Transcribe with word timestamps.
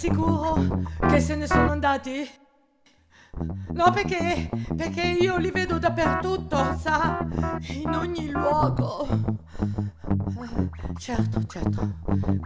sicuro 0.00 0.54
che 1.10 1.20
se 1.20 1.34
ne 1.36 1.46
sono 1.46 1.70
andati? 1.72 2.26
No, 3.72 3.90
perché, 3.92 4.50
perché 4.74 5.02
io 5.02 5.36
li 5.36 5.50
vedo 5.50 5.78
dappertutto, 5.78 6.56
sa? 6.78 7.18
In 7.68 7.90
ogni 7.94 8.30
luogo. 8.30 9.06
Certo, 10.98 11.44
certo. 11.46 11.98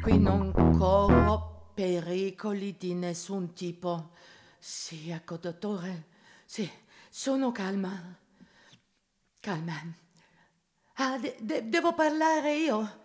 Qui 0.03 0.19
non 0.19 0.53
corro 0.77 1.71
pericoli 1.75 2.77
di 2.77 2.95
nessun 2.95 3.53
tipo. 3.53 4.11
Sì, 4.59 5.11
ecco, 5.11 5.37
dottore. 5.37 6.07
Sì, 6.45 6.69
sono 7.09 7.53
calma. 7.53 8.19
Calma. 9.41 9.79
Ah, 10.97 11.19
de- 11.19 11.37
de- 11.41 11.69
devo 11.69 11.93
parlare 11.95 12.55
io? 12.57 13.01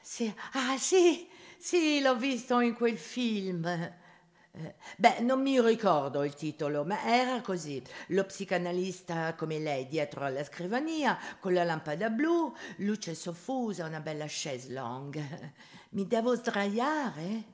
Sì. 0.00 0.32
Ah, 0.52 0.76
sì, 0.78 1.27
sì, 1.58 2.00
l'ho 2.00 2.16
visto 2.16 2.60
in 2.60 2.74
quel 2.74 2.98
film. 2.98 3.64
Eh, 3.66 4.74
Beh, 4.96 5.20
non 5.20 5.40
mi 5.40 5.60
ricordo 5.60 6.24
il 6.24 6.34
titolo, 6.34 6.84
ma 6.84 7.02
era 7.04 7.40
così. 7.40 7.82
Lo 8.08 8.24
psicanalista 8.24 9.34
come 9.34 9.58
lei 9.58 9.86
dietro 9.86 10.24
alla 10.24 10.42
scrivania, 10.42 11.16
con 11.38 11.52
la 11.52 11.64
lampada 11.64 12.10
blu, 12.10 12.52
luce 12.78 13.14
soffusa, 13.14 13.86
una 13.86 14.00
bella 14.00 14.26
chaise 14.26 14.72
longue. 14.72 15.54
Mi 15.90 16.06
devo 16.06 16.34
sdraiare? 16.34 17.44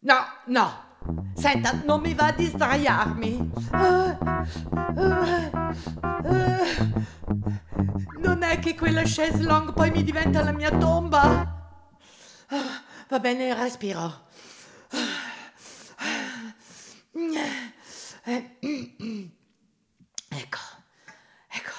No, 0.00 0.16
no. 0.46 0.84
Senta, 1.34 1.82
non 1.84 2.00
mi 2.00 2.14
va 2.14 2.32
di 2.32 2.46
sdraiarmi. 2.46 3.50
Non 8.18 8.42
è 8.42 8.58
che 8.58 8.74
quella 8.74 9.02
chaise 9.04 9.42
longue 9.42 9.72
poi 9.72 9.90
mi 9.90 10.02
diventa 10.02 10.42
la 10.42 10.52
mia 10.52 10.70
tomba? 10.76 11.54
Ah, 12.48 12.82
Va 13.08 13.20
bene, 13.20 13.54
respiro. 13.54 14.24
Ecco, 20.28 20.58
ecco. 21.48 21.70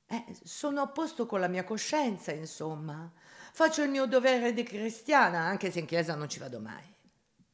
Eh, 0.06 0.24
sono 0.42 0.80
a 0.80 0.86
posto 0.86 1.26
con 1.26 1.38
la 1.38 1.48
mia 1.48 1.64
coscienza, 1.64 2.32
insomma. 2.32 3.12
Faccio 3.52 3.82
il 3.82 3.90
mio 3.90 4.06
dovere 4.06 4.52
di 4.52 4.62
cristiana, 4.62 5.40
anche 5.40 5.70
se 5.70 5.80
in 5.80 5.86
chiesa 5.86 6.14
non 6.14 6.28
ci 6.28 6.38
vado 6.38 6.60
mai. 6.60 6.84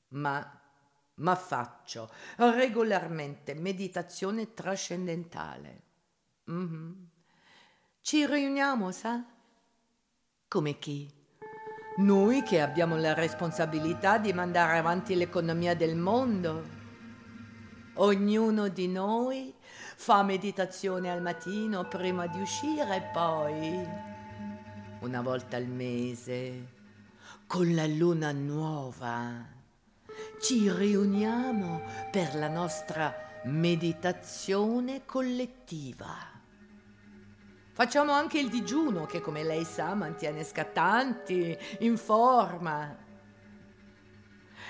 Ma, 0.08 0.60
ma 1.14 1.34
faccio 1.34 2.10
regolarmente 2.36 3.54
meditazione 3.54 4.54
trascendentale. 4.54 5.82
Mhm. 6.44 7.08
Ci 8.00 8.24
riuniamo, 8.26 8.92
sa? 8.92 9.24
Come 10.48 10.78
chi? 10.78 11.12
Noi 11.96 12.42
che 12.42 12.60
abbiamo 12.60 12.96
la 12.96 13.14
responsabilità 13.14 14.18
di 14.18 14.32
mandare 14.32 14.78
avanti 14.78 15.16
l'economia 15.16 15.74
del 15.74 15.96
mondo. 15.96 16.62
Ognuno 17.94 18.68
di 18.68 18.86
noi 18.86 19.54
fa 19.96 20.22
meditazione 20.22 21.10
al 21.10 21.22
mattino 21.22 21.88
prima 21.88 22.26
di 22.26 22.38
uscire 22.40 22.96
e 22.96 23.02
poi, 23.12 23.88
una 25.06 25.22
volta 25.22 25.56
al 25.56 25.66
mese, 25.66 26.74
con 27.46 27.74
la 27.76 27.86
luna 27.86 28.32
nuova, 28.32 29.46
ci 30.40 30.70
riuniamo 30.70 31.80
per 32.10 32.34
la 32.34 32.48
nostra 32.48 33.14
meditazione 33.44 35.04
collettiva. 35.04 36.34
Facciamo 37.72 38.10
anche 38.12 38.40
il 38.40 38.48
digiuno 38.48 39.06
che, 39.06 39.20
come 39.20 39.44
lei 39.44 39.64
sa, 39.64 39.94
mantiene 39.94 40.42
scattanti, 40.42 41.56
in 41.80 41.96
forma. 41.96 43.04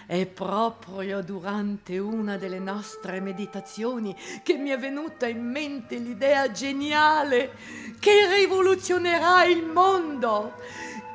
È 0.07 0.25
proprio 0.25 1.21
durante 1.21 1.99
una 1.99 2.37
delle 2.37 2.61
nostre 2.61 3.19
meditazioni 3.19 4.17
che 4.45 4.55
mi 4.55 4.71
è 4.71 4.79
venuta 4.79 5.27
in 5.27 5.45
mente 5.51 5.97
l'idea 5.97 6.49
geniale 6.53 7.51
che 7.99 8.33
rivoluzionerà 8.33 9.45
il 9.47 9.65
mondo, 9.65 10.55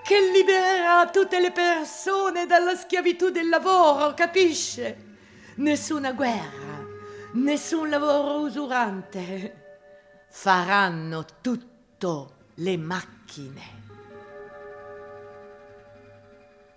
che 0.04 0.20
libererà 0.34 1.10
tutte 1.10 1.40
le 1.40 1.54
persone 1.54 2.46
dalla 2.46 2.76
schiavitù 2.76 3.30
del 3.30 3.48
lavoro, 3.48 4.14
capisce? 4.14 5.10
Nessuna 5.56 6.12
guerra, 6.12 6.86
nessun 7.36 7.90
lavoro 7.90 8.42
usurante. 8.42 9.86
Faranno 10.30 11.26
tutto 11.40 12.34
le 12.56 12.76
macchine. 12.76 13.91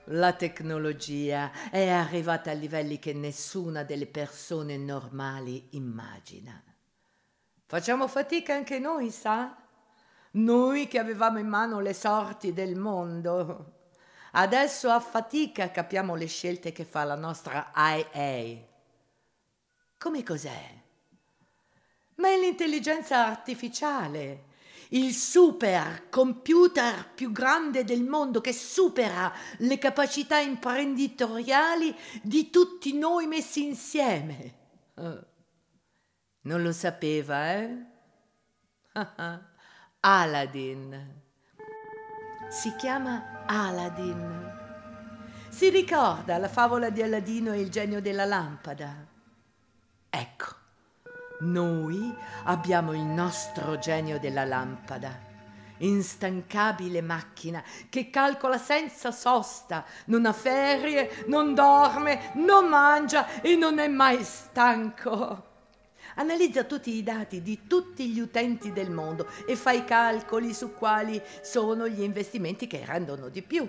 La 0.08 0.34
tecnologia 0.34 1.50
è 1.70 1.88
arrivata 1.88 2.50
a 2.50 2.54
livelli 2.54 2.98
che 2.98 3.14
nessuna 3.14 3.84
delle 3.84 4.06
persone 4.06 4.76
normali 4.76 5.68
immagina. 5.70 6.62
Facciamo 7.64 8.06
fatica 8.06 8.54
anche 8.54 8.78
noi, 8.78 9.10
sa? 9.10 9.56
Noi 10.32 10.88
che 10.88 10.98
avevamo 10.98 11.38
in 11.38 11.48
mano 11.48 11.80
le 11.80 11.94
sorti 11.94 12.52
del 12.52 12.76
mondo. 12.76 13.72
Adesso 14.32 14.90
a 14.90 15.00
fatica 15.00 15.70
capiamo 15.70 16.14
le 16.16 16.26
scelte 16.26 16.72
che 16.72 16.84
fa 16.84 17.04
la 17.04 17.14
nostra 17.14 17.72
IA. 17.74 18.58
Come 19.96 20.22
cos'è? 20.22 20.82
Ma 22.16 22.28
è 22.28 22.38
l'intelligenza 22.38 23.24
artificiale 23.24 24.52
il 24.94 25.12
super 25.12 26.08
computer 26.08 27.12
più 27.14 27.32
grande 27.32 27.84
del 27.84 28.04
mondo 28.04 28.40
che 28.40 28.52
supera 28.52 29.32
le 29.58 29.78
capacità 29.78 30.38
imprenditoriali 30.38 31.94
di 32.22 32.50
tutti 32.50 32.96
noi 32.96 33.26
messi 33.26 33.64
insieme. 33.64 34.54
Eh, 34.94 35.26
Non 36.42 36.62
lo 36.62 36.72
sapeva, 36.72 37.52
eh? 37.54 37.84
Aladdin. 40.00 41.22
Si 42.50 42.74
chiama 42.76 43.44
Aladdin. 43.46 44.62
Si 45.48 45.70
ricorda 45.70 46.38
la 46.38 46.48
favola 46.48 46.90
di 46.90 47.02
Aladino 47.02 47.52
e 47.52 47.60
il 47.60 47.70
genio 47.70 48.00
della 48.00 48.24
lampada? 48.24 49.06
Ecco. 50.10 50.63
Noi 51.44 52.14
abbiamo 52.44 52.94
il 52.94 53.02
nostro 53.02 53.78
genio 53.78 54.18
della 54.18 54.46
lampada, 54.46 55.20
instancabile 55.78 57.02
macchina 57.02 57.62
che 57.90 58.08
calcola 58.08 58.56
senza 58.56 59.10
sosta, 59.10 59.84
non 60.06 60.24
ha 60.24 60.32
ferie, 60.32 61.24
non 61.26 61.54
dorme, 61.54 62.30
non 62.36 62.66
mangia 62.66 63.42
e 63.42 63.56
non 63.56 63.78
è 63.78 63.88
mai 63.88 64.24
stanco. 64.24 65.52
Analizza 66.14 66.64
tutti 66.64 66.92
i 66.92 67.02
dati 67.02 67.42
di 67.42 67.66
tutti 67.66 68.08
gli 68.08 68.20
utenti 68.20 68.72
del 68.72 68.90
mondo 68.90 69.28
e 69.46 69.54
fa 69.54 69.72
i 69.72 69.84
calcoli 69.84 70.54
su 70.54 70.72
quali 70.72 71.20
sono 71.42 71.86
gli 71.86 72.00
investimenti 72.00 72.66
che 72.66 72.84
rendono 72.86 73.28
di 73.28 73.42
più. 73.42 73.68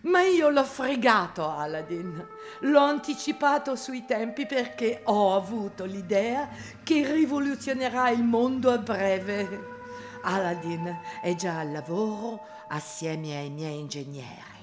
Ma 0.00 0.22
io 0.22 0.48
l'ho 0.50 0.64
fregato 0.64 1.48
Aladdin, 1.48 2.24
l'ho 2.60 2.78
anticipato 2.78 3.74
sui 3.74 4.04
tempi 4.04 4.46
perché 4.46 5.00
ho 5.04 5.34
avuto 5.34 5.84
l'idea 5.84 6.48
che 6.84 7.10
rivoluzionerà 7.10 8.10
il 8.10 8.22
mondo 8.22 8.70
a 8.70 8.78
breve. 8.78 9.76
Aladdin 10.22 11.00
è 11.20 11.34
già 11.34 11.58
al 11.58 11.72
lavoro 11.72 12.46
assieme 12.68 13.36
ai 13.36 13.50
miei 13.50 13.80
ingegneri. 13.80 14.56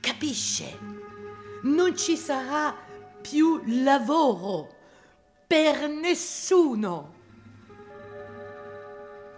Capisce? 0.00 0.78
Non 1.64 1.96
ci 1.96 2.16
sarà 2.16 2.74
più 3.20 3.60
lavoro 3.66 4.74
per 5.46 5.88
nessuno. 5.88 7.14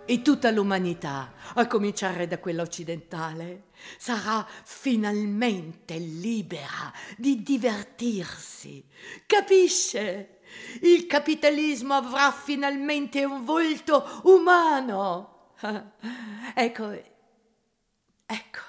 E 0.04 0.22
tutta 0.22 0.50
l'umanità, 0.50 1.32
a 1.54 1.66
cominciare 1.66 2.26
da 2.26 2.38
quella 2.38 2.62
occidentale, 2.62 3.64
sarà 3.98 4.46
finalmente 4.64 5.96
libera 5.98 6.92
di 7.16 7.42
divertirsi. 7.42 8.84
Capisce? 9.26 10.40
Il 10.82 11.06
capitalismo 11.06 11.94
avrà 11.94 12.32
finalmente 12.32 13.24
un 13.24 13.44
volto 13.44 14.20
umano. 14.24 15.36
Ecco, 16.54 16.90
ecco, 18.26 18.60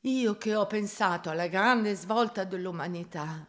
io 0.00 0.36
che 0.36 0.54
ho 0.54 0.66
pensato 0.66 1.30
alla 1.30 1.46
grande 1.46 1.94
svolta 1.94 2.44
dell'umanità, 2.44 3.46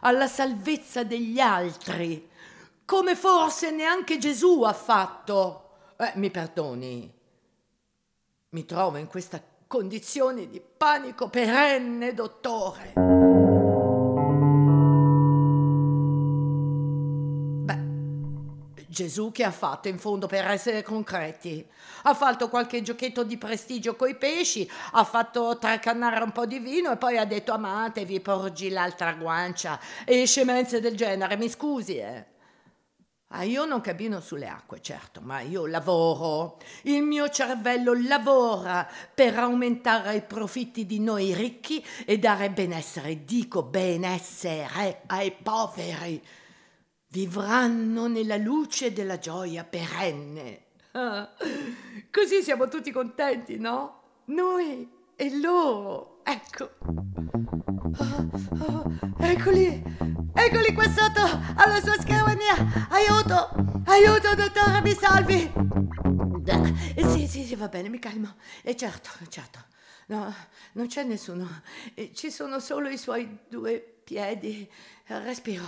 alla 0.00 0.26
salvezza 0.26 1.04
degli 1.04 1.38
altri, 1.38 2.28
come 2.84 3.14
forse 3.14 3.70
neanche 3.70 4.18
Gesù 4.18 4.62
ha 4.62 4.72
fatto. 4.72 5.94
Eh, 5.96 6.12
mi 6.14 6.30
perdoni, 6.30 7.12
mi 8.50 8.64
trovo 8.64 8.96
in 8.96 9.06
questa 9.06 9.42
condizione 9.68 10.48
di 10.48 10.62
panico 10.62 11.28
perenne, 11.28 12.14
dottore. 12.14 12.94
Beh, 17.64 18.86
Gesù 18.88 19.30
che 19.30 19.44
ha 19.44 19.50
fatto 19.50 19.88
in 19.88 19.98
fondo 19.98 20.26
per 20.26 20.48
essere 20.48 20.82
concreti? 20.82 21.68
Ha 22.04 22.14
fatto 22.14 22.48
qualche 22.48 22.80
giochetto 22.80 23.22
di 23.24 23.36
prestigio 23.36 23.94
coi 23.94 24.16
pesci, 24.16 24.68
ha 24.92 25.04
fatto 25.04 25.58
tracannare 25.58 26.24
un 26.24 26.32
po' 26.32 26.46
di 26.46 26.60
vino 26.60 26.90
e 26.90 26.96
poi 26.96 27.18
ha 27.18 27.26
detto 27.26 27.52
amatevi, 27.52 28.20
porgi 28.20 28.70
l'altra 28.70 29.12
guancia 29.12 29.78
e 30.06 30.24
scemenze 30.26 30.80
del 30.80 30.96
genere, 30.96 31.36
mi 31.36 31.50
scusi, 31.50 31.98
eh. 31.98 32.36
Ah, 33.30 33.42
io 33.42 33.66
non 33.66 33.82
cammino 33.82 34.20
sulle 34.20 34.48
acque, 34.48 34.80
certo, 34.80 35.20
ma 35.20 35.40
io 35.40 35.66
lavoro. 35.66 36.58
Il 36.84 37.02
mio 37.02 37.28
cervello 37.28 37.92
lavora 37.92 38.88
per 39.14 39.38
aumentare 39.38 40.16
i 40.16 40.22
profitti 40.22 40.86
di 40.86 40.98
noi 40.98 41.34
ricchi 41.34 41.84
e 42.06 42.18
dare 42.18 42.50
benessere, 42.50 43.24
dico 43.24 43.62
benessere, 43.64 45.02
ai 45.08 45.32
poveri. 45.42 46.24
Vivranno 47.08 48.06
nella 48.06 48.38
luce 48.38 48.94
della 48.94 49.18
gioia 49.18 49.62
perenne. 49.62 50.62
Ah, 50.92 51.30
così 52.10 52.42
siamo 52.42 52.66
tutti 52.68 52.90
contenti, 52.90 53.58
no? 53.58 54.00
Noi 54.26 54.90
e 55.16 55.38
loro. 55.38 56.20
Ecco. 56.22 56.70
Oh, 57.98 58.30
oh, 58.60 58.84
eccoli. 59.18 60.07
Eccoli 60.40 60.72
qua 60.72 60.84
sotto, 60.84 61.20
alla 61.56 61.80
sua 61.80 62.00
scrivania. 62.00 62.54
Aiuto, 62.90 63.82
aiuto, 63.86 64.36
dottore, 64.36 64.80
mi 64.82 64.94
salvi. 64.94 65.52
Eh, 66.94 67.04
sì, 67.08 67.26
sì, 67.26 67.44
sì, 67.44 67.56
va 67.56 67.66
bene, 67.66 67.88
mi 67.88 67.98
calmo. 67.98 68.36
E 68.62 68.70
eh, 68.70 68.76
certo, 68.76 69.10
certo. 69.28 69.64
No, 70.06 70.32
non 70.74 70.86
c'è 70.86 71.02
nessuno. 71.02 71.62
Eh, 71.92 72.12
ci 72.14 72.30
sono 72.30 72.60
solo 72.60 72.88
i 72.88 72.96
suoi 72.96 73.40
due 73.48 73.80
piedi. 74.04 74.70
Respiro. 75.06 75.66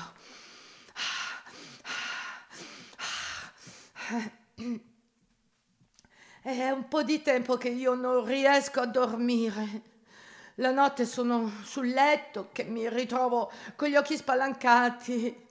È 6.43 6.71
un 6.71 6.87
po' 6.87 7.03
di 7.03 7.21
tempo 7.23 7.57
che 7.57 7.71
io 7.71 7.95
non 7.95 8.25
riesco 8.25 8.81
a 8.81 8.87
dormire. 8.87 9.83
La 10.57 10.73
notte 10.73 11.07
sono 11.07 11.51
sul 11.63 11.89
letto 11.89 12.49
che 12.53 12.65
mi 12.65 12.89
ritrovo 12.89 13.51
con 13.77 13.89
gli 13.89 13.97
occhi 13.97 14.17
spalancati 14.17 15.49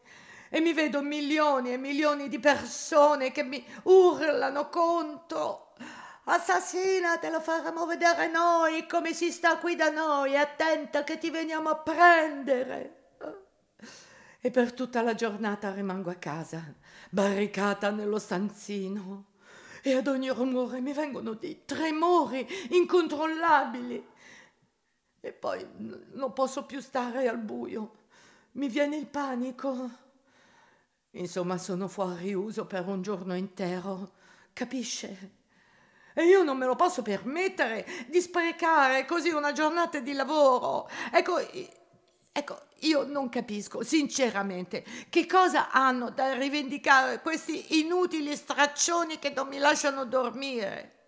e 0.50 0.60
mi 0.60 0.74
vedo 0.74 1.02
milioni 1.02 1.72
e 1.72 1.78
milioni 1.78 2.28
di 2.28 2.40
persone 2.40 3.32
che 3.32 3.44
mi 3.44 3.64
urlano 3.84 4.70
contro. 4.70 5.74
Assassina, 6.26 7.18
te 7.18 7.30
lo 7.30 7.40
faremo 7.40 7.86
vedere 7.86 8.28
noi 8.28 8.86
come 8.88 9.14
si 9.14 9.32
sta 9.32 9.58
qui 9.58 9.76
da 9.76 9.90
noi, 9.90 10.38
attenta 10.38 11.04
che 11.04 11.18
ti 11.18 11.30
veniamo 11.30 11.70
a 11.70 11.76
prendere. 11.78 12.96
E 14.42 14.52
per 14.52 14.74
tutta 14.74 15.02
la 15.02 15.16
giornata 15.16 15.72
rimango 15.72 16.10
a 16.10 16.16
casa, 16.16 16.64
barricata 17.10 17.90
nello 17.90 18.20
stanzino. 18.20 19.26
E 19.82 19.96
ad 19.96 20.08
ogni 20.08 20.30
rumore 20.30 20.82
mi 20.82 20.94
vengono 20.94 21.34
dei 21.34 21.64
tremori 21.66 22.46
incontrollabili 22.72 24.18
e 25.22 25.32
poi 25.34 25.66
non 26.12 26.34
posso 26.34 26.66
più 26.66 26.80
stare 26.80 27.28
al 27.28 27.38
buio. 27.38 27.96
Mi 28.54 28.68
viene 28.68 28.98
il 28.98 29.08
panico. 29.08 29.90
Insomma, 31.12 31.58
sono 31.58 31.88
fuori 31.88 32.34
uso 32.34 32.66
per 32.66 32.88
un 32.88 33.02
giorno 33.02 33.36
intero. 33.36 34.14
Capisce? 34.54 35.38
E 36.14 36.26
io 36.26 36.44
non 36.44 36.58
me 36.58 36.66
lo 36.66 36.76
posso 36.76 37.02
permettere 37.02 37.86
di 38.08 38.20
sprecare 38.22 39.06
così 39.06 39.30
una 39.30 39.52
giornata 39.52 40.00
di 40.00 40.14
lavoro. 40.14 40.90
Ecco, 41.12 41.40
ecco, 42.32 42.62
io 42.80 43.04
non 43.04 43.30
capisco 43.30 43.84
sinceramente 43.84 44.84
che 45.10 45.26
cosa 45.26 45.70
hanno 45.70 46.10
da 46.10 46.34
rivendicare 46.34 47.22
questi 47.22 47.80
inutili 47.80 48.36
straccioni 48.36 49.20
che 49.20 49.32
non 49.32 49.48
mi 49.48 49.58
lasciano 49.58 50.06
dormire 50.06 50.99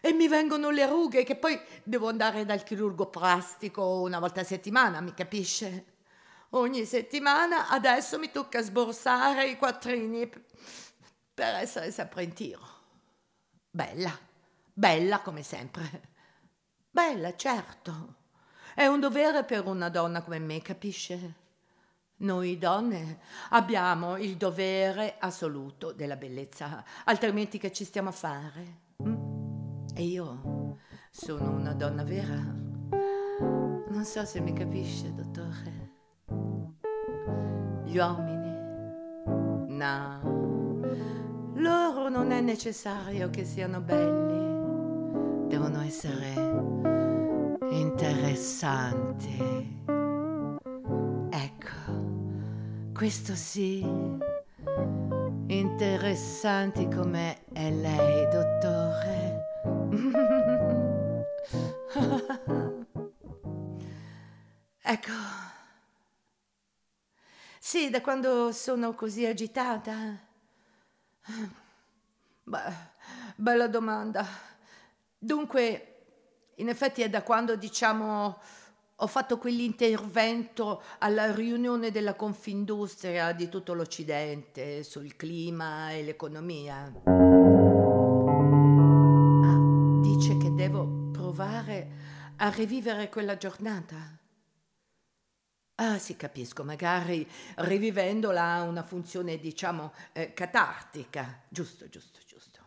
e 0.00 0.12
mi 0.12 0.28
vengono 0.28 0.70
le 0.70 0.86
rughe 0.86 1.24
che 1.24 1.36
poi 1.36 1.60
devo 1.82 2.08
andare 2.08 2.44
dal 2.44 2.62
chirurgo 2.62 3.06
plastico 3.06 4.00
una 4.00 4.18
volta 4.18 4.40
a 4.40 4.44
settimana, 4.44 5.00
mi 5.00 5.14
capisce? 5.14 5.98
Ogni 6.50 6.84
settimana 6.84 7.68
adesso 7.68 8.18
mi 8.18 8.30
tocca 8.30 8.60
sborsare 8.60 9.48
i 9.48 9.56
quattrini 9.56 10.28
per 11.32 11.54
essere 11.54 11.92
sempre 11.92 12.24
in 12.24 12.32
tiro. 12.32 12.66
Bella, 13.70 14.18
bella 14.72 15.20
come 15.20 15.42
sempre. 15.42 16.08
Bella, 16.90 17.36
certo. 17.36 18.16
È 18.74 18.86
un 18.86 18.98
dovere 18.98 19.44
per 19.44 19.66
una 19.66 19.88
donna 19.88 20.22
come 20.22 20.40
me, 20.40 20.60
capisce? 20.60 21.34
Noi 22.16 22.58
donne 22.58 23.20
abbiamo 23.50 24.16
il 24.16 24.36
dovere 24.36 25.16
assoluto 25.18 25.92
della 25.92 26.16
bellezza, 26.16 26.84
altrimenti 27.04 27.58
che 27.58 27.72
ci 27.72 27.84
stiamo 27.84 28.08
a 28.10 28.12
fare? 28.12 29.19
E 30.00 30.04
io 30.04 30.78
sono 31.10 31.50
una 31.50 31.74
donna 31.74 32.02
vera. 32.04 32.34
Non 33.90 34.02
so 34.02 34.24
se 34.24 34.40
mi 34.40 34.54
capisce, 34.54 35.12
dottore. 35.12 35.90
Gli 37.84 37.98
uomini? 37.98 38.50
No. 39.76 40.20
Loro 41.52 42.08
non 42.08 42.30
è 42.30 42.40
necessario 42.40 43.28
che 43.28 43.44
siano 43.44 43.82
belli. 43.82 45.48
Devono 45.48 45.82
essere 45.82 46.32
interessanti. 47.68 49.36
Ecco, 51.28 52.92
questo 52.94 53.34
sì. 53.34 53.86
Interessanti 55.46 56.88
come 56.88 57.42
è 57.52 57.70
lei, 57.70 58.24
dottore. 58.30 58.49
Da 67.90 68.00
quando 68.02 68.52
sono 68.52 68.94
così 68.94 69.26
agitata? 69.26 70.16
Beh, 72.44 72.72
bella 73.34 73.66
domanda. 73.66 74.24
Dunque, 75.18 76.04
in 76.54 76.68
effetti 76.68 77.02
è 77.02 77.10
da 77.10 77.24
quando, 77.24 77.56
diciamo, 77.56 78.38
ho 78.94 79.06
fatto 79.08 79.38
quell'intervento 79.38 80.82
alla 80.98 81.34
riunione 81.34 81.90
della 81.90 82.14
Confindustria 82.14 83.32
di 83.32 83.48
tutto 83.48 83.74
l'Occidente 83.74 84.84
sul 84.84 85.16
clima 85.16 85.90
e 85.90 86.04
l'economia. 86.04 86.92
Ah, 89.44 90.00
dice 90.00 90.36
che 90.36 90.54
devo 90.54 91.10
provare 91.10 91.90
a 92.36 92.50
rivivere 92.50 93.08
quella 93.08 93.36
giornata. 93.36 94.19
Ah, 95.82 95.98
sì, 95.98 96.14
capisco, 96.16 96.62
magari 96.62 97.26
rivivendola 97.56 98.42
ha 98.56 98.62
una 98.62 98.82
funzione, 98.82 99.38
diciamo, 99.38 99.92
eh, 100.12 100.34
catartica. 100.34 101.40
Giusto, 101.48 101.88
giusto, 101.88 102.20
giusto. 102.26 102.60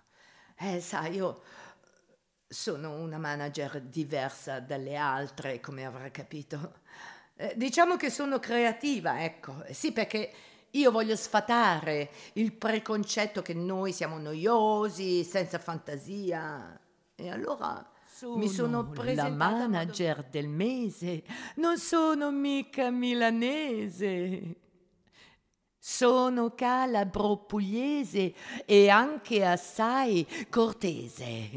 Eh, 0.57 0.79
sai, 0.81 1.15
io 1.15 1.43
sono 2.47 2.91
una 3.01 3.17
manager 3.17 3.81
diversa 3.81 4.59
dalle 4.59 4.95
altre, 4.95 5.59
come 5.59 5.85
avrà 5.85 6.09
capito. 6.11 6.81
Eh, 7.35 7.53
diciamo 7.55 7.97
che 7.97 8.09
sono 8.09 8.39
creativa, 8.39 9.23
ecco. 9.23 9.63
Sì, 9.71 9.91
perché 9.91 10.31
io 10.71 10.91
voglio 10.91 11.15
sfatare 11.15 12.09
il 12.33 12.51
preconcetto 12.53 13.41
che 13.41 13.53
noi 13.53 13.91
siamo 13.93 14.17
noiosi, 14.19 15.23
senza 15.23 15.59
fantasia. 15.59 16.79
E 17.15 17.29
allora 17.29 17.83
mi 18.21 18.47
sono 18.47 18.89
presentata 18.89 19.27
la 19.27 19.67
manager 19.67 20.23
del 20.29 20.47
mese. 20.47 21.23
Non 21.55 21.77
sono 21.77 22.31
mica 22.31 22.89
milanese. 22.89 24.55
Sono 25.77 26.53
calabro 26.55 27.37
pugliese 27.37 28.33
e 28.65 28.89
anche 28.89 29.45
assai 29.45 30.25
cortese. 30.49 31.49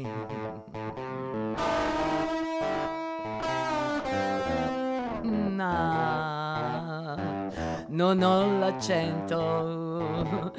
Non 7.97 8.21
ho 8.21 8.59
l'accento, 8.59 10.53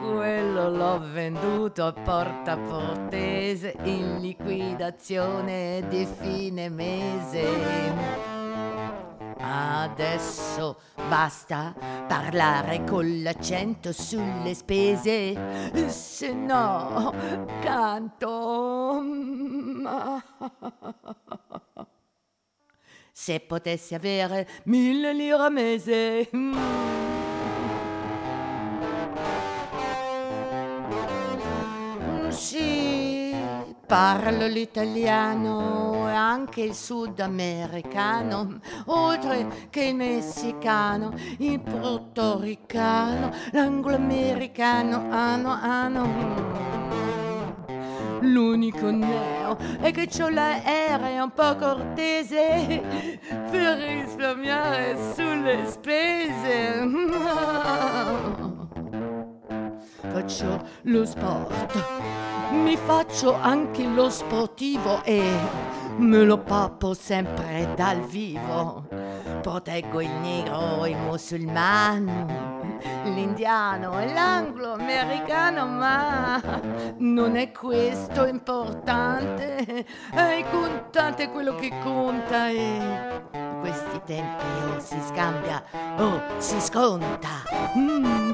quello 0.00 0.70
l'ho 0.70 1.00
venduto 1.12 1.84
a 1.84 1.92
Porta 1.92 2.56
Portese 2.56 3.74
in 3.82 4.18
liquidazione 4.20 5.84
di 5.88 6.06
fine 6.06 6.68
mese. 6.68 7.44
Adesso 9.40 10.78
basta 11.08 11.74
parlare 12.06 12.84
con 12.84 13.20
l'accento 13.20 13.90
sulle 13.90 14.54
spese, 14.54 15.88
se 15.88 16.32
no 16.32 17.12
canto. 17.62 19.02
Se 23.18 23.40
potessi 23.40 23.94
avere 23.94 24.46
mille 24.64 25.14
lire 25.14 25.36
a 25.36 25.48
mese. 25.48 26.28
Sì, 32.28 33.34
parlo 33.86 34.46
l'italiano 34.46 36.10
e 36.10 36.12
anche 36.12 36.60
il 36.60 36.74
sudamericano, 36.74 38.60
oltre 38.84 39.68
che 39.70 39.84
il 39.84 39.94
messicano, 39.94 41.14
il 41.38 41.58
portoricano, 41.58 43.32
l'angloamericano, 43.52 45.06
ano, 45.10 45.58
ano. 45.58 47.05
L'unico 48.20 48.90
neo 48.90 49.56
è 49.80 49.90
che 49.92 50.08
c'ho 50.08 50.28
l'aereo 50.28 51.24
un 51.24 51.32
po' 51.32 51.56
cortese 51.56 52.82
per 53.50 53.78
risparmiare 53.78 54.96
sulle 55.14 55.66
spese. 55.66 56.88
Faccio 60.08 60.66
lo 60.82 61.04
sport, 61.04 61.84
mi 62.52 62.76
faccio 62.76 63.34
anche 63.34 63.86
lo 63.86 64.08
sportivo 64.08 65.02
e 65.04 65.22
me 65.98 66.24
lo 66.24 66.38
pappo 66.38 66.94
sempre 66.94 67.72
dal 67.76 68.00
vivo. 68.00 68.85
Proteggo 69.46 70.00
il 70.00 70.10
nero, 70.10 70.86
il 70.86 70.96
musulmano 70.96 72.80
l'indiano 73.04 74.00
e 74.00 74.12
l'anglo-americano, 74.12 75.68
ma 75.68 76.42
non 76.98 77.36
è 77.36 77.52
questo 77.52 78.26
importante, 78.26 79.86
è 80.12 80.32
il 80.32 80.46
contante 80.50 81.30
quello 81.30 81.54
che 81.54 81.72
conta 81.80 82.48
e 82.48 82.56
in 83.34 83.58
questi 83.60 84.02
tempi 84.04 84.44
o 84.74 84.80
si 84.80 85.00
scambia 85.06 85.62
o 85.98 86.20
si 86.38 86.60
sconta. 86.60 87.44
Mm. 87.78 88.32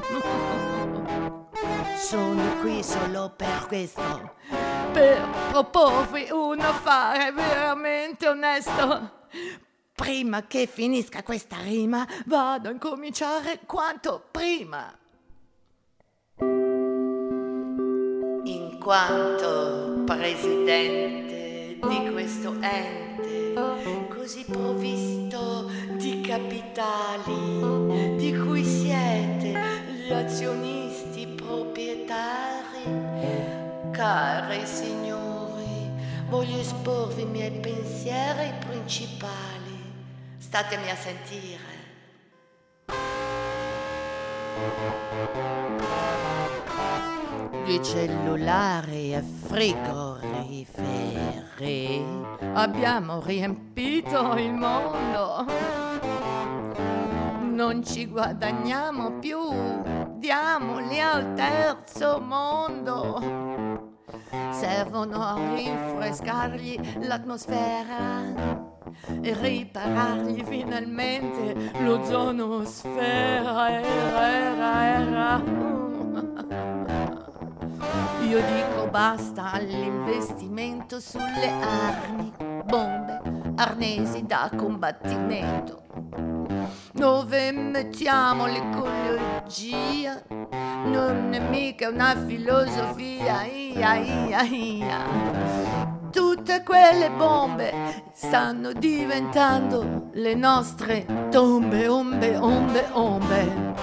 Sono 1.95 2.41
qui 2.61 2.81
solo 2.81 3.31
per 3.35 3.67
questo, 3.67 4.33
per 4.91 5.21
proporvi 5.51 6.29
un 6.31 6.59
affare 6.59 7.31
veramente 7.31 8.27
onesto 8.27 9.21
Prima 10.03 10.45
che 10.47 10.67
finisca 10.67 11.23
questa 11.23 11.61
rima, 11.61 12.05
vado 12.25 12.67
a 12.67 12.73
incominciare 12.73 13.61
quanto 13.65 14.21
prima. 14.31 14.93
In 18.43 18.79
quanto 18.81 20.03
presidente 20.05 21.79
di 21.87 22.11
questo 22.11 22.53
ente, 22.59 23.53
così 24.09 24.43
provvisto 24.43 25.71
di 25.95 26.19
capitali, 26.19 28.17
di 28.17 28.37
cui 28.45 28.65
siete 28.65 29.57
gli 29.87 30.11
azionisti 30.11 31.27
proprietari, 31.27 32.83
cari 33.91 34.65
signori, 34.65 35.89
voglio 36.27 36.59
esporvi 36.59 37.21
i 37.21 37.25
miei 37.25 37.51
pensieri 37.51 38.53
principali 38.59 39.52
Statemi 40.53 40.87
a 40.91 40.95
sentire. 40.95 41.81
Di 47.65 47.81
cellulari 47.83 49.15
e 49.15 49.23
frigoriferi 49.23 50.45
abbiamo 52.53 53.19
riempito 53.21 54.35
il 54.35 54.53
mondo. 54.53 55.43
Non 57.41 57.83
ci 57.83 58.05
guadagniamo 58.05 59.13
più, 59.13 59.39
diamoli 60.19 61.01
al 61.01 61.33
terzo 61.33 62.19
mondo. 62.21 63.19
Servono 64.51 65.19
a 65.19 65.55
rinfrescargli 65.55 67.07
l'atmosfera 67.07 68.72
e 69.21 69.33
riparargli 69.33 70.43
finalmente 70.43 71.71
l'ozonosfera. 71.79 73.69
Era, 73.69 74.27
era, 74.27 74.83
era. 74.85 75.43
Io 78.27 78.41
dico 78.41 78.87
basta 78.89 79.51
all'investimento 79.51 80.99
sulle 80.99 81.51
armi, 81.61 82.31
bombe, 82.65 83.21
arnesi 83.55 84.25
da 84.25 84.49
combattimento. 84.55 85.83
Dove 86.93 87.51
mettiamo 87.51 88.45
l'ecologia? 88.45 90.23
Non 90.85 91.33
è 91.33 91.39
mica 91.39 91.89
una 91.89 92.15
filosofia, 92.25 93.43
ia, 93.45 93.95
ia, 93.95 94.41
ia. 94.43 95.92
Tutte 96.53 96.65
quelle 96.65 97.09
bombe 97.09 97.73
stanno 98.13 98.73
diventando 98.73 100.09
le 100.13 100.35
nostre 100.35 101.03
tombe, 101.31 101.87
ombe, 101.87 102.37
ombe, 102.37 102.85
ombe. 102.91 103.73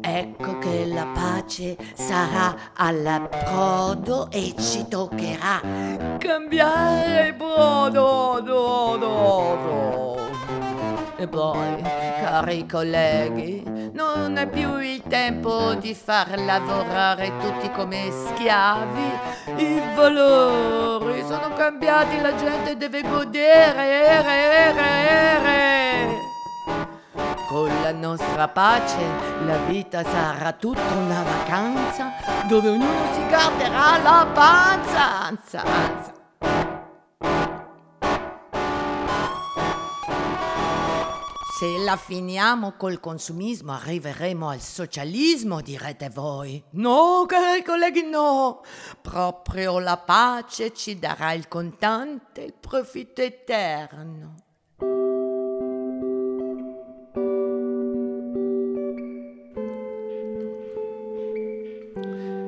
Ecco 0.00 0.58
che 0.58 0.86
la 0.86 1.08
pace 1.12 1.76
sarà 1.94 2.54
all'approdo 2.74 4.30
e 4.30 4.54
ci 4.60 4.86
toccherà 4.86 5.60
cambiare 6.18 7.34
brodo, 7.34 8.40
do, 8.44 8.96
do, 8.96 9.58
do. 9.60 10.19
E 11.20 11.28
poi, 11.28 11.82
cari 11.82 12.66
colleghi, 12.66 13.62
non 13.92 14.38
è 14.38 14.48
più 14.48 14.78
il 14.78 15.02
tempo 15.06 15.74
di 15.74 15.92
far 15.92 16.40
lavorare 16.40 17.30
tutti 17.40 17.70
come 17.72 18.10
schiavi. 18.10 19.52
I 19.56 19.82
valori 19.94 21.22
sono 21.26 21.52
cambiati, 21.52 22.18
la 22.22 22.34
gente 22.34 22.78
deve 22.78 23.02
godere, 23.02 23.82
ere, 23.82 24.32
ere, 24.64 24.88
ere. 25.10 26.18
Con 27.50 27.68
la 27.82 27.92
nostra 27.92 28.48
pace 28.48 29.04
la 29.44 29.58
vita 29.66 30.02
sarà 30.02 30.52
tutta 30.52 30.94
una 30.94 31.22
vacanza 31.22 32.12
dove 32.48 32.70
ognuno 32.70 33.12
si 33.12 33.26
guarderà 33.28 33.98
la 34.02 34.26
panza. 34.32 35.20
Anza, 35.20 35.62
anza. 35.64 36.19
Se 41.60 41.76
la 41.76 41.98
finiamo 41.98 42.72
col 42.78 43.00
consumismo 43.00 43.72
arriveremo 43.72 44.48
al 44.48 44.62
socialismo, 44.62 45.60
direte 45.60 46.08
voi. 46.08 46.64
No, 46.70 47.26
cari 47.28 47.62
colleghi, 47.62 48.02
no. 48.02 48.62
Proprio 49.02 49.78
la 49.78 49.98
pace 49.98 50.72
ci 50.72 50.98
darà 50.98 51.32
il 51.32 51.48
contante, 51.48 52.40
il 52.40 52.54
profitto 52.58 53.20
eterno. 53.20 54.36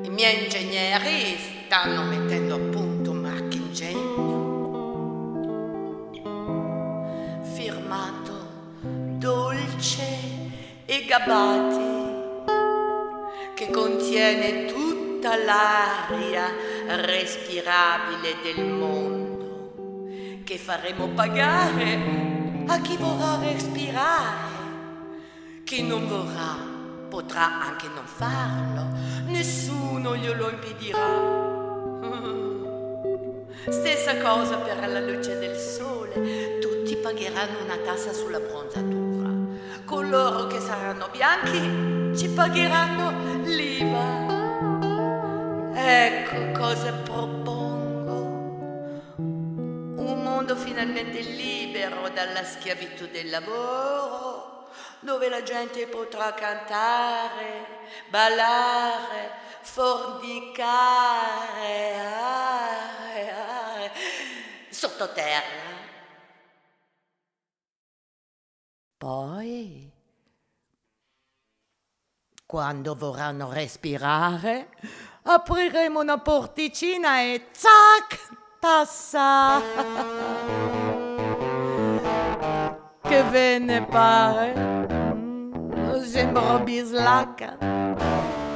I 0.01 0.09
miei 0.09 0.43
ingegneri 0.43 1.37
stanno 1.65 2.03
gabbati 11.13 11.91
che 13.53 13.69
contiene 13.69 14.65
tutta 14.65 15.35
l'aria 15.35 16.51
respirabile 16.87 18.35
del 18.41 18.65
mondo 18.65 20.41
che 20.43 20.57
faremo 20.57 21.09
pagare 21.09 21.99
a 22.65 22.81
chi 22.81 22.97
vorrà 22.97 23.37
respirare 23.43 24.51
chi 25.63 25.83
non 25.83 26.07
vorrà 26.07 26.57
potrà 27.09 27.61
anche 27.61 27.87
non 27.93 28.07
farlo 28.07 28.87
nessuno 29.25 30.15
glielo 30.15 30.49
impedirà 30.49 31.51
Stessa 33.69 34.17
cosa 34.17 34.57
per 34.57 34.89
la 34.89 34.99
luce 34.99 35.37
del 35.37 35.55
sole, 35.55 36.57
tutti 36.59 36.97
pagheranno 36.97 37.63
una 37.63 37.77
tassa 37.77 38.11
sulla 38.11 38.39
bronzatura. 38.39 39.42
Coloro 39.85 40.47
che 40.47 40.59
saranno 40.59 41.09
bianchi 41.09 42.17
ci 42.17 42.29
pagheranno 42.29 43.43
l'IVA. 43.43 44.31
Ecco 45.75 46.59
cosa 46.59 46.93
propongo. 46.93 48.11
Un 49.17 50.21
mondo 50.23 50.55
finalmente 50.55 51.19
libero 51.19 52.09
dalla 52.09 52.43
schiavitù 52.43 53.07
del 53.07 53.29
lavoro, 53.29 54.69
dove 54.99 55.29
la 55.29 55.43
gente 55.43 55.87
potrà 55.87 56.33
cantare, 56.33 57.65
ballare, 58.09 59.31
fornicare. 59.61 60.51
Ah 61.99 62.93
sottoterra. 64.83 65.82
Poi, 69.03 69.91
quando 72.45 72.95
vorranno 72.95 73.51
respirare, 73.51 74.69
apriremo 75.23 75.99
una 75.99 76.19
porticina 76.19 77.19
e 77.19 77.47
zac, 77.51 78.17
tassa. 78.61 79.59
che 83.01 83.23
ve 83.23 83.59
ne 83.59 83.85
pare? 83.87 84.53
Mm, 84.55 86.01
sembro 86.03 86.59
bislacca. 86.59 87.57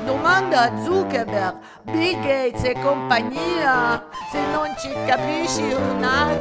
Domanda 0.06 0.62
a 0.62 0.82
Zuckerberg, 0.82 1.58
Bill 1.82 2.22
Gates 2.22 2.64
e 2.64 2.72
compagnia, 2.80 4.08
se 4.32 4.40
non 4.54 4.74
ci 4.78 4.94
capisci 5.06 5.74
un 5.74 6.02
H. 6.02 6.38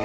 Eh 0.00 0.04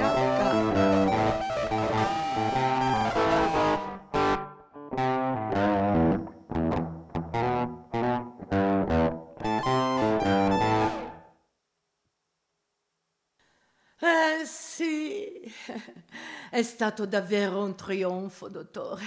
sì, 14.44 15.40
è 16.50 16.62
stato 16.62 17.06
davvero 17.06 17.62
un 17.62 17.76
trionfo, 17.76 18.48
dottore. 18.48 19.04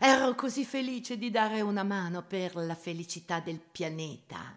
Ero 0.00 0.34
così 0.34 0.64
felice 0.64 1.18
di 1.18 1.30
dare 1.30 1.60
una 1.60 1.82
mano 1.82 2.22
per 2.22 2.56
la 2.56 2.74
felicità 2.74 3.40
del 3.40 3.60
pianeta. 3.60 4.56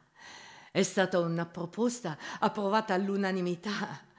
È 0.71 0.81
stata 0.81 1.19
una 1.19 1.45
proposta 1.45 2.17
approvata 2.39 2.93
all'unanimità. 2.93 4.13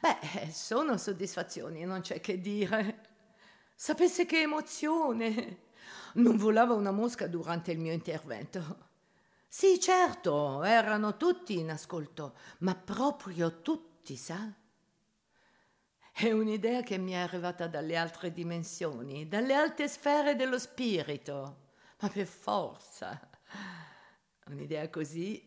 Beh, 0.00 0.50
sono 0.52 0.96
soddisfazioni, 0.96 1.84
non 1.84 2.00
c'è 2.00 2.20
che 2.20 2.40
dire. 2.40 3.06
Sapesse 3.74 4.26
che 4.26 4.42
emozione! 4.42 5.66
Non 6.14 6.36
volava 6.36 6.74
una 6.74 6.90
mosca 6.90 7.26
durante 7.26 7.72
il 7.72 7.78
mio 7.78 7.92
intervento. 7.92 8.86
Sì, 9.46 9.80
certo, 9.80 10.62
erano 10.62 11.16
tutti 11.16 11.58
in 11.58 11.70
ascolto, 11.70 12.36
ma 12.58 12.74
proprio 12.74 13.62
tutti, 13.62 14.16
sa? 14.16 14.52
È 16.12 16.30
un'idea 16.32 16.82
che 16.82 16.98
mi 16.98 17.12
è 17.12 17.16
arrivata 17.16 17.66
dalle 17.68 17.96
altre 17.96 18.32
dimensioni, 18.32 19.28
dalle 19.28 19.54
alte 19.54 19.86
sfere 19.88 20.34
dello 20.34 20.58
spirito, 20.58 21.68
ma 22.00 22.08
per 22.08 22.26
forza. 22.26 23.30
Un'idea 24.46 24.90
così. 24.90 25.46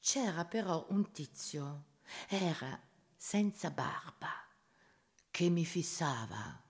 C'era 0.00 0.44
però 0.46 0.86
un 0.88 1.12
tizio, 1.12 1.84
era 2.28 2.80
senza 3.16 3.70
barba, 3.70 4.28
che 5.30 5.48
mi 5.48 5.64
fissava 5.64 6.62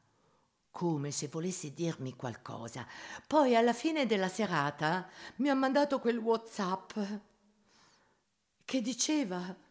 come 0.70 1.10
se 1.10 1.28
volesse 1.28 1.72
dirmi 1.74 2.14
qualcosa. 2.14 2.86
Poi 3.26 3.56
alla 3.56 3.72
fine 3.72 4.06
della 4.06 4.28
serata 4.28 5.08
mi 5.36 5.48
ha 5.48 5.54
mandato 5.54 5.98
quel 5.98 6.18
WhatsApp 6.18 6.98
che 8.64 8.80
diceva 8.80 9.66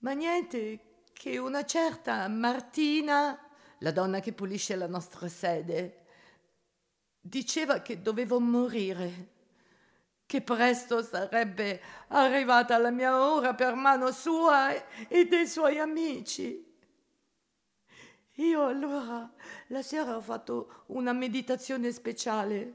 ma 0.00 0.12
niente, 0.12 1.02
che 1.12 1.36
una 1.36 1.64
certa 1.64 2.26
Martina, 2.28 3.38
la 3.80 3.90
donna 3.90 4.20
che 4.20 4.32
pulisce 4.32 4.76
la 4.76 4.86
nostra 4.86 5.28
sede, 5.28 6.06
diceva 7.20 7.82
che 7.82 8.00
dovevo 8.00 8.40
morire, 8.40 9.28
che 10.30 10.42
presto 10.42 11.02
sarebbe 11.02 11.82
arrivata 12.06 12.78
la 12.78 12.92
mia 12.92 13.20
ora 13.20 13.52
per 13.52 13.74
mano 13.74 14.12
sua 14.12 14.72
e 15.08 15.26
dei 15.26 15.48
suoi 15.48 15.80
amici. 15.80 16.64
Io 18.34 18.64
allora 18.64 19.28
la 19.66 19.82
sera 19.82 20.14
ho 20.14 20.20
fatto 20.20 20.84
una 20.86 21.12
meditazione 21.12 21.90
speciale 21.90 22.74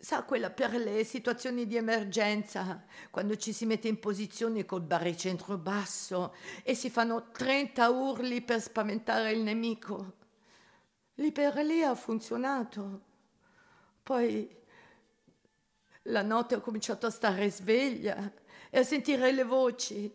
sa 0.00 0.22
quella 0.22 0.50
per 0.50 0.76
le 0.76 1.02
situazioni 1.02 1.66
di 1.66 1.74
emergenza, 1.74 2.84
quando 3.10 3.36
ci 3.36 3.52
si 3.52 3.66
mette 3.66 3.88
in 3.88 3.98
posizione 3.98 4.64
col 4.64 4.82
baricentro 4.82 5.58
basso 5.58 6.32
e 6.62 6.76
si 6.76 6.90
fanno 6.90 7.32
30 7.32 7.88
urli 7.88 8.40
per 8.40 8.60
spaventare 8.60 9.32
il 9.32 9.40
nemico. 9.40 10.12
Lì 11.14 11.32
per 11.32 11.56
lì 11.56 11.82
ha 11.82 11.96
funzionato. 11.96 13.00
Poi 14.00 14.62
la 16.04 16.22
notte 16.22 16.56
ho 16.56 16.60
cominciato 16.60 17.06
a 17.06 17.10
stare 17.10 17.50
sveglia 17.50 18.32
e 18.70 18.78
a 18.78 18.82
sentire 18.82 19.32
le 19.32 19.44
voci. 19.44 20.12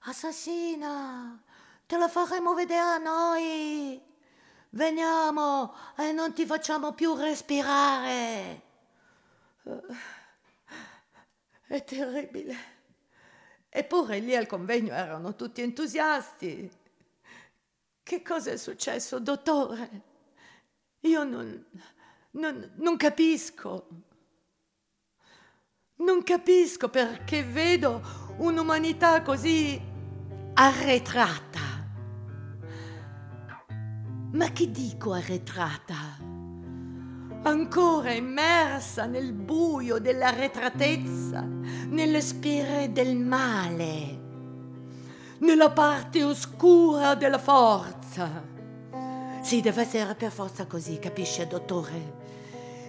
Assassina, 0.00 1.42
te 1.86 1.96
la 1.96 2.08
faremo 2.08 2.54
vedere 2.54 2.80
a 2.80 2.98
noi. 2.98 4.00
Veniamo 4.70 5.74
e 5.96 6.12
non 6.12 6.32
ti 6.32 6.46
facciamo 6.46 6.92
più 6.92 7.14
respirare. 7.14 8.62
È 11.66 11.84
terribile. 11.84 12.78
Eppure 13.68 14.18
lì 14.18 14.34
al 14.34 14.46
convegno 14.46 14.92
erano 14.92 15.34
tutti 15.34 15.62
entusiasti. 15.62 16.70
Che 18.02 18.22
cosa 18.22 18.50
è 18.50 18.56
successo, 18.56 19.20
dottore? 19.20 20.02
Io 21.00 21.24
non, 21.24 21.64
non, 22.32 22.72
non 22.76 22.96
capisco. 22.96 24.08
Non 26.00 26.22
capisco 26.22 26.88
perché 26.88 27.44
vedo 27.44 28.00
un'umanità 28.38 29.20
così 29.20 29.78
arretrata. 30.54 31.60
Ma 34.32 34.50
che 34.50 34.70
dico 34.70 35.12
arretrata? 35.12 36.16
Ancora 37.42 38.12
immersa 38.12 39.04
nel 39.04 39.34
buio 39.34 39.98
dell'arretratezza, 39.98 41.42
nelle 41.42 42.22
spire 42.22 42.90
del 42.92 43.18
male, 43.18 44.20
nella 45.40 45.70
parte 45.70 46.24
oscura 46.24 47.14
della 47.14 47.38
forza. 47.38 48.42
Sì, 49.42 49.60
deve 49.60 49.82
essere 49.82 50.14
per 50.14 50.30
forza 50.32 50.64
così, 50.66 50.98
capisce, 50.98 51.46
dottore? 51.46 52.19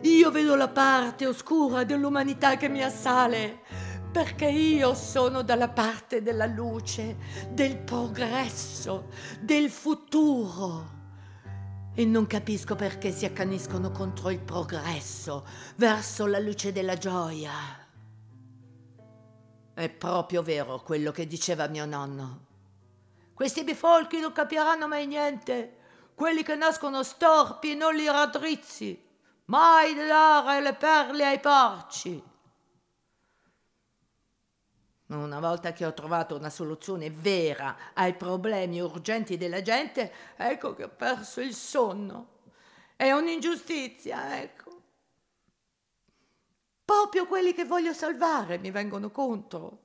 Io 0.03 0.31
vedo 0.31 0.55
la 0.55 0.67
parte 0.67 1.27
oscura 1.27 1.83
dell'umanità 1.83 2.57
che 2.57 2.67
mi 2.69 2.83
assale, 2.83 3.61
perché 4.11 4.47
io 4.47 4.95
sono 4.95 5.43
dalla 5.43 5.69
parte 5.69 6.23
della 6.23 6.47
luce, 6.47 7.17
del 7.49 7.77
progresso, 7.77 9.09
del 9.39 9.69
futuro. 9.69 10.99
E 11.93 12.03
non 12.03 12.25
capisco 12.25 12.75
perché 12.75 13.11
si 13.11 13.25
accaniscono 13.25 13.91
contro 13.91 14.31
il 14.31 14.39
progresso, 14.39 15.45
verso 15.75 16.25
la 16.25 16.39
luce 16.39 16.71
della 16.71 16.97
gioia. 16.97 17.51
È 19.73 19.89
proprio 19.89 20.41
vero 20.41 20.81
quello 20.81 21.11
che 21.11 21.27
diceva 21.27 21.67
mio 21.67 21.85
nonno. 21.85 22.47
Questi 23.35 23.63
bifolchi 23.63 24.19
non 24.19 24.31
capiranno 24.31 24.87
mai 24.87 25.05
niente. 25.05 25.77
Quelli 26.15 26.43
che 26.43 26.55
nascono 26.55 27.03
storpi 27.03 27.75
non 27.75 27.93
li 27.95 28.05
raddrizzi. 28.05 29.09
Mai 29.51 29.93
dare 29.95 30.61
le 30.61 30.73
perle 30.75 31.25
ai 31.25 31.39
porci. 31.41 32.23
Una 35.07 35.41
volta 35.41 35.73
che 35.73 35.85
ho 35.85 35.93
trovato 35.93 36.37
una 36.37 36.49
soluzione 36.49 37.09
vera 37.09 37.75
ai 37.93 38.13
problemi 38.13 38.79
urgenti 38.79 39.35
della 39.35 39.61
gente, 39.61 40.09
ecco 40.37 40.73
che 40.73 40.85
ho 40.85 40.89
perso 40.89 41.41
il 41.41 41.53
sonno. 41.53 42.39
È 42.95 43.11
un'ingiustizia, 43.11 44.41
ecco. 44.41 44.81
Proprio 46.85 47.27
quelli 47.27 47.53
che 47.53 47.65
voglio 47.65 47.91
salvare 47.91 48.57
mi 48.57 48.71
vengono 48.71 49.11
contro. 49.11 49.79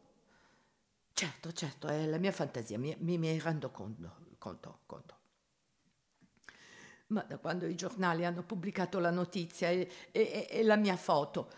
Certo, 1.12 1.52
certo, 1.52 1.88
è 1.88 2.07
la 2.07 2.18
mia 2.18 2.31
fantasia, 2.31 2.79
mi, 2.79 2.94
mi, 3.00 3.18
mi 3.18 3.37
rendo 3.40 3.72
conto, 3.72 4.16
conto, 4.38 4.83
conto. 4.87 5.15
Ma 7.09 7.23
da 7.23 7.38
quando 7.38 7.66
i 7.66 7.77
giornali 7.77 8.25
hanno 8.25 8.42
pubblicato 8.42 8.99
la 8.99 9.11
notizia 9.11 9.71
e, 9.71 9.88
e, 10.11 10.49
e 10.51 10.62
la 10.64 10.77
mia 10.77 10.97
foto, 10.97 11.49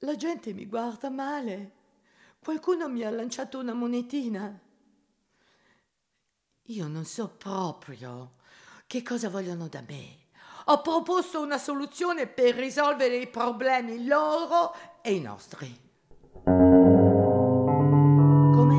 la 0.00 0.16
gente 0.16 0.52
mi 0.52 0.66
guarda 0.66 1.10
male. 1.10 1.72
Qualcuno 2.40 2.88
mi 2.88 3.02
ha 3.02 3.10
lanciato 3.10 3.58
una 3.58 3.74
monetina. 3.74 4.58
Io 6.62 6.88
non 6.88 7.04
so 7.04 7.28
proprio 7.28 8.34
che 8.86 9.02
cosa 9.02 9.28
vogliono 9.28 9.68
da 9.68 9.82
me. 9.86 10.26
Ho 10.66 10.82
proposto 10.82 11.40
una 11.40 11.58
soluzione 11.58 12.26
per 12.26 12.54
risolvere 12.54 13.16
i 13.16 13.28
problemi 13.28 14.06
loro 14.06 14.74
e 15.02 15.14
i 15.14 15.20
nostri. 15.20 15.86
Come? 18.54 18.76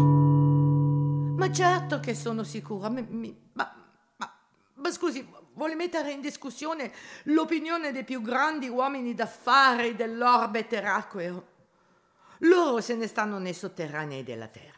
Ma 1.35 1.51
certo 1.51 1.99
che 1.99 2.13
sono 2.13 2.43
sicura. 2.43 2.89
Mi, 2.89 3.01
mi, 3.09 3.49
ma, 3.53 3.78
ma 4.89 4.95
scusi, 4.95 5.27
vuole 5.53 5.75
mettere 5.75 6.11
in 6.11 6.19
discussione 6.19 6.91
l'opinione 7.23 7.91
dei 7.91 8.03
più 8.03 8.21
grandi 8.21 8.67
uomini 8.67 9.13
d'affari 9.13 9.95
dell'orbe 9.95 10.65
terracqueo? 10.65 11.47
Loro 12.39 12.81
se 12.81 12.95
ne 12.95 13.05
stanno 13.05 13.37
nei 13.37 13.53
sotterranei 13.53 14.23
della 14.23 14.47
terra. 14.47 14.77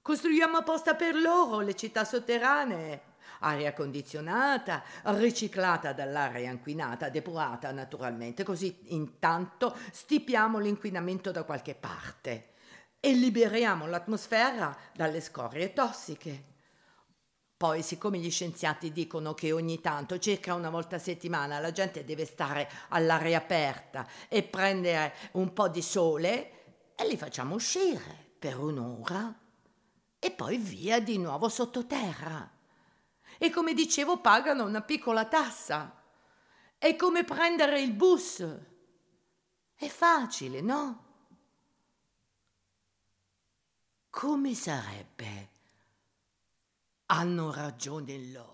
Costruiamo 0.00 0.56
apposta 0.56 0.94
per 0.94 1.14
loro 1.14 1.60
le 1.60 1.74
città 1.74 2.04
sotterranee. 2.04 3.10
Aria 3.40 3.72
condizionata, 3.72 4.84
riciclata 5.02 5.92
dall'aria 5.92 6.50
inquinata, 6.50 7.08
depurata 7.08 7.72
naturalmente, 7.72 8.44
così 8.44 8.94
intanto 8.94 9.76
stipiamo 9.90 10.60
l'inquinamento 10.60 11.32
da 11.32 11.42
qualche 11.42 11.74
parte 11.74 12.52
e 13.00 13.12
liberiamo 13.14 13.86
l'atmosfera 13.86 14.76
dalle 14.94 15.20
scorie 15.20 15.72
tossiche. 15.72 16.51
Poi, 17.62 17.80
siccome 17.84 18.18
gli 18.18 18.28
scienziati 18.28 18.90
dicono 18.90 19.34
che 19.34 19.52
ogni 19.52 19.80
tanto, 19.80 20.18
circa 20.18 20.52
una 20.54 20.68
volta 20.68 20.96
a 20.96 20.98
settimana, 20.98 21.60
la 21.60 21.70
gente 21.70 22.04
deve 22.04 22.24
stare 22.24 22.68
all'aria 22.88 23.38
aperta 23.38 24.04
e 24.26 24.42
prendere 24.42 25.14
un 25.34 25.52
po' 25.52 25.68
di 25.68 25.80
sole, 25.80 26.94
e 26.96 27.06
li 27.06 27.16
facciamo 27.16 27.54
uscire 27.54 28.34
per 28.36 28.58
un'ora 28.58 29.32
e 30.18 30.30
poi 30.32 30.56
via 30.56 30.98
di 30.98 31.18
nuovo 31.18 31.48
sottoterra. 31.48 32.50
E 33.38 33.50
come 33.50 33.74
dicevo 33.74 34.18
pagano 34.18 34.64
una 34.64 34.82
piccola 34.82 35.26
tassa. 35.26 36.02
È 36.76 36.96
come 36.96 37.22
prendere 37.22 37.80
il 37.80 37.92
bus. 37.92 38.44
È 39.76 39.86
facile, 39.86 40.60
no? 40.60 41.04
Come 44.10 44.52
sarebbe? 44.52 45.51
Hanno 47.14 47.52
ragione 47.52 48.16
loro. 48.32 48.51